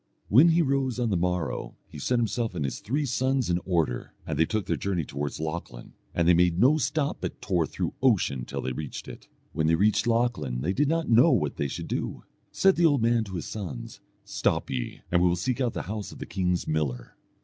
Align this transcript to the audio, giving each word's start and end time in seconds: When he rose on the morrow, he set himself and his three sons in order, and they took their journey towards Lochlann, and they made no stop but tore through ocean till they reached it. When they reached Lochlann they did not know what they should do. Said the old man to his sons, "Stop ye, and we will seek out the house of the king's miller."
When 0.29 0.49
he 0.49 0.63
rose 0.63 0.99
on 0.99 1.11
the 1.11 1.15
morrow, 1.15 1.75
he 1.87 1.99
set 1.99 2.17
himself 2.17 2.55
and 2.55 2.65
his 2.65 2.79
three 2.79 3.05
sons 3.05 3.51
in 3.51 3.59
order, 3.65 4.15
and 4.25 4.39
they 4.39 4.47
took 4.47 4.65
their 4.65 4.75
journey 4.75 5.05
towards 5.05 5.39
Lochlann, 5.39 5.93
and 6.15 6.27
they 6.27 6.33
made 6.33 6.57
no 6.59 6.79
stop 6.79 7.19
but 7.21 7.39
tore 7.39 7.67
through 7.67 7.93
ocean 8.01 8.43
till 8.43 8.63
they 8.63 8.71
reached 8.73 9.07
it. 9.07 9.27
When 9.53 9.67
they 9.67 9.75
reached 9.75 10.07
Lochlann 10.07 10.61
they 10.61 10.73
did 10.73 10.87
not 10.87 11.07
know 11.07 11.31
what 11.31 11.57
they 11.57 11.67
should 11.67 11.87
do. 11.87 12.23
Said 12.51 12.77
the 12.77 12.85
old 12.87 13.03
man 13.03 13.23
to 13.25 13.35
his 13.35 13.45
sons, 13.45 13.99
"Stop 14.25 14.71
ye, 14.71 15.01
and 15.11 15.21
we 15.21 15.27
will 15.27 15.35
seek 15.35 15.61
out 15.61 15.73
the 15.73 15.83
house 15.83 16.11
of 16.11 16.17
the 16.17 16.25
king's 16.25 16.67
miller." 16.67 17.15